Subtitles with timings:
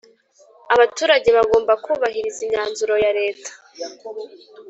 [0.73, 3.51] Abaturage bagomba kubahiriza imyanzuro ya leta